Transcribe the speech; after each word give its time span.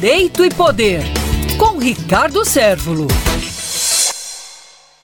Direito 0.00 0.44
e 0.44 0.48
Poder, 0.48 1.00
com 1.58 1.76
Ricardo 1.76 2.44
Sérvulo. 2.44 3.08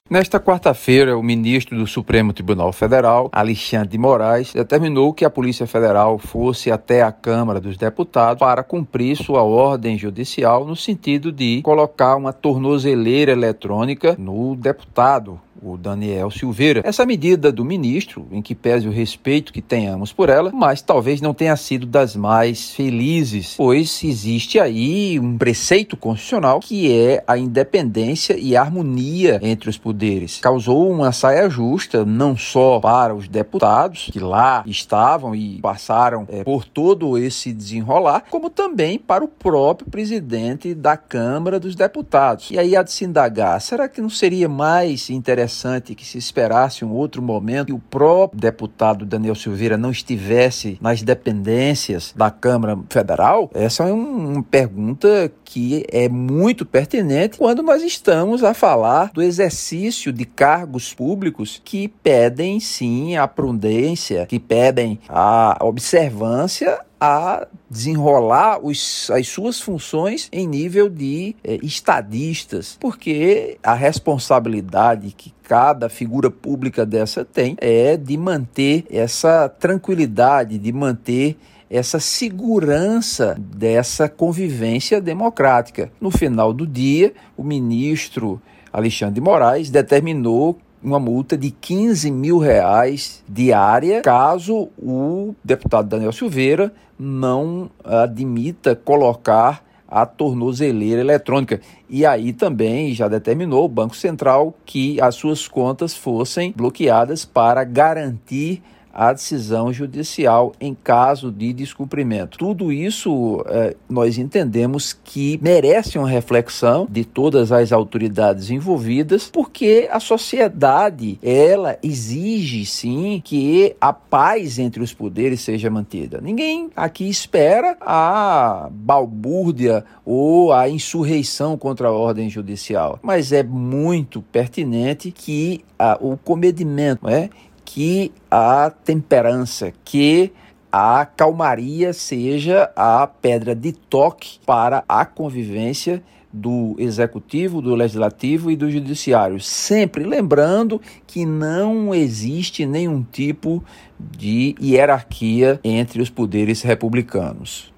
Nesta 0.09 0.39
quarta-feira, 0.39 1.17
o 1.17 1.21
ministro 1.21 1.77
do 1.77 1.85
Supremo 1.85 2.31
Tribunal 2.31 2.71
Federal, 2.71 3.27
Alexandre 3.33 3.89
de 3.89 3.97
Moraes, 3.97 4.53
determinou 4.53 5.13
que 5.13 5.25
a 5.25 5.29
Polícia 5.29 5.67
Federal 5.67 6.17
fosse 6.17 6.71
até 6.71 7.01
a 7.01 7.11
Câmara 7.11 7.59
dos 7.59 7.75
Deputados 7.75 8.39
para 8.39 8.63
cumprir 8.63 9.17
sua 9.17 9.43
ordem 9.43 9.97
judicial 9.97 10.65
no 10.65 10.77
sentido 10.77 11.29
de 11.29 11.61
colocar 11.61 12.15
uma 12.15 12.31
tornozeleira 12.31 13.33
eletrônica 13.33 14.15
no 14.17 14.55
deputado 14.55 15.41
o 15.61 15.77
Daniel 15.77 16.29
Silveira. 16.29 16.81
Essa 16.83 17.05
medida 17.05 17.51
do 17.51 17.63
ministro, 17.63 18.27
em 18.31 18.41
que 18.41 18.53
pese 18.53 18.87
o 18.87 18.91
respeito 18.91 19.53
que 19.53 19.61
tenhamos 19.61 20.11
por 20.11 20.29
ela, 20.29 20.51
mas 20.53 20.81
talvez 20.81 21.21
não 21.21 21.33
tenha 21.33 21.55
sido 21.55 21.85
das 21.85 22.15
mais 22.15 22.71
felizes, 22.71 23.55
pois 23.55 24.03
existe 24.03 24.59
aí 24.59 25.19
um 25.19 25.37
preceito 25.37 25.95
constitucional 25.95 26.59
que 26.59 26.91
é 26.91 27.23
a 27.27 27.37
independência 27.37 28.37
e 28.37 28.55
a 28.55 28.61
harmonia 28.61 29.39
entre 29.41 29.69
os 29.69 29.77
poderes. 29.77 30.39
Causou 30.39 30.89
uma 30.89 31.11
saia 31.11 31.49
justa 31.49 32.05
não 32.05 32.37
só 32.37 32.79
para 32.79 33.15
os 33.15 33.27
deputados 33.27 34.09
que 34.11 34.19
lá 34.19 34.63
estavam 34.65 35.35
e 35.35 35.59
passaram 35.61 36.25
é, 36.29 36.43
por 36.43 36.65
todo 36.65 37.17
esse 37.17 37.53
desenrolar, 37.53 38.25
como 38.29 38.49
também 38.49 38.97
para 38.97 39.23
o 39.23 39.27
próprio 39.27 39.89
presidente 39.89 40.73
da 40.73 40.97
Câmara 40.97 41.59
dos 41.59 41.75
Deputados. 41.75 42.51
E 42.51 42.59
aí 42.59 42.75
há 42.75 42.83
de 42.83 42.91
se 42.91 43.05
indagar, 43.05 43.59
será 43.61 43.87
que 43.87 44.01
não 44.01 44.09
seria 44.09 44.49
mais 44.49 45.09
interessante 45.09 45.44
interessante 45.45 45.93
que 45.93 46.05
se 46.05 46.17
esperasse 46.17 46.83
um 46.83 46.91
outro 46.91 47.21
momento 47.21 47.67
que 47.67 47.73
o 47.73 47.79
próprio 47.79 48.39
deputado 48.39 49.05
Daniel 49.05 49.35
Silveira 49.35 49.77
não 49.77 49.91
estivesse 49.91 50.77
nas 50.81 51.01
dependências 51.03 52.13
da 52.15 52.31
Câmara 52.31 52.77
Federal? 52.89 53.49
Essa 53.53 53.83
é 53.87 53.93
uma 53.93 54.41
pergunta 54.43 55.31
que 55.43 55.85
é 55.91 56.09
muito 56.09 56.65
pertinente 56.65 57.37
quando 57.37 57.61
nós 57.61 57.83
estamos 57.83 58.43
a 58.43 58.53
falar 58.53 59.11
do 59.13 59.21
exercício 59.21 60.11
de 60.11 60.25
cargos 60.25 60.93
públicos 60.93 61.61
que 61.63 61.87
pedem 61.87 62.59
sim 62.59 63.15
a 63.15 63.27
prudência, 63.27 64.25
que 64.25 64.39
pedem 64.39 64.99
a 65.07 65.57
observância 65.61 66.79
a 66.99 67.47
desenrolar 67.69 68.59
os, 68.63 69.09
as 69.11 69.27
suas 69.27 69.59
funções 69.59 70.29
em 70.31 70.47
nível 70.47 70.89
de 70.89 71.35
é, 71.43 71.59
estadistas, 71.61 72.77
porque 72.79 73.57
a 73.63 73.73
responsabilidade 73.73 75.13
que 75.15 75.33
cada 75.43 75.89
figura 75.89 76.31
pública 76.31 76.85
dessa 76.85 77.23
tem 77.23 77.55
é 77.59 77.97
de 77.97 78.17
manter 78.17 78.85
essa 78.89 79.47
tranquilidade, 79.47 80.57
de 80.57 80.71
manter 80.71 81.37
essa 81.69 81.99
segurança 81.99 83.35
dessa 83.39 84.07
convivência 84.07 85.01
democrática. 85.01 85.91
No 85.99 86.11
final 86.11 86.53
do 86.53 86.65
dia, 86.65 87.13
o 87.35 87.43
ministro 87.43 88.41
Alexandre 88.71 89.15
de 89.15 89.21
Moraes 89.21 89.69
determinou 89.69 90.57
uma 90.85 90.99
multa 90.99 91.35
de 91.35 91.49
15 91.49 92.11
mil 92.11 92.37
reais 92.37 93.23
diária 93.27 94.01
caso 94.03 94.69
o 94.77 95.33
deputado 95.43 95.89
Daniel 95.89 96.11
Silveira 96.11 96.71
não 96.97 97.71
admita 97.83 98.75
colocar 98.75 99.65
a 99.87 100.05
tornozeleira 100.05 101.01
eletrônica. 101.01 101.59
E 101.89 102.05
aí 102.05 102.33
também 102.33 102.93
já 102.93 103.07
determinou 103.07 103.65
o 103.65 103.69
Banco 103.69 103.95
Central 103.95 104.53
que 104.65 105.01
as 105.01 105.15
suas 105.15 105.47
contas 105.47 105.95
fossem 105.95 106.53
bloqueadas 106.55 107.25
para 107.25 107.63
garantir 107.63 108.61
a 108.95 109.11
decisão 109.11 109.73
judicial 109.73 110.53
em 110.59 110.73
caso 110.73 111.29
de 111.29 111.51
descumprimento. 111.51 112.37
Tudo 112.37 112.71
isso 112.71 113.43
é, 113.47 113.75
nós 113.89 114.17
entendemos 114.17 114.93
que 114.93 115.37
merece 115.43 115.97
uma 115.97 116.07
reflexão 116.07 116.87
de 116.89 117.03
todas 117.03 117.51
as 117.51 117.73
autoridades 117.73 118.49
envolvidas, 118.49 119.29
porque 119.29 119.89
a 119.91 119.99
sociedade 119.99 121.19
ela 121.21 121.77
exige 121.83 122.65
sim 122.65 123.21
que 123.23 123.75
a 123.81 123.91
paz 123.91 124.57
entre 124.57 124.81
os 124.81 124.93
poderes 124.93 125.41
seja 125.41 125.69
mantida. 125.69 126.21
Ninguém 126.21 126.69
aqui 126.75 127.09
espera 127.09 127.75
a 127.81 128.69
balbúrdia 128.71 129.83
ou 130.05 130.53
a 130.53 130.69
insurreição 130.69 131.57
contra 131.57 131.89
a 131.89 131.91
ordem 131.91 132.29
judicial, 132.29 132.99
mas 133.03 133.33
é 133.33 133.43
muito 133.43 134.21
pertinente 134.21 135.11
que 135.11 135.65
a, 135.77 135.97
o 135.99 136.15
comedimento, 136.15 137.09
é, 137.09 137.29
que 137.65 138.11
a 138.29 138.69
temperança, 138.69 139.73
que 139.83 140.31
a 140.71 141.05
calmaria 141.05 141.91
seja 141.91 142.71
a 142.75 143.07
pedra 143.07 143.55
de 143.55 143.71
toque 143.71 144.39
para 144.45 144.83
a 144.87 145.05
convivência 145.05 146.03
do 146.31 146.75
executivo, 146.77 147.61
do 147.61 147.73
legislativo 147.73 148.51
e 148.51 148.57
do 148.57 148.69
judiciário, 148.69 149.39
sempre 149.39 150.03
lembrando 150.03 150.81
que 151.07 151.25
não 151.25 151.95
existe 151.95 152.65
nenhum 152.65 153.01
tipo 153.03 153.63
de 153.97 154.53
hierarquia 154.61 155.59
entre 155.63 156.01
os 156.01 156.09
poderes 156.09 156.61
republicanos. 156.61 157.73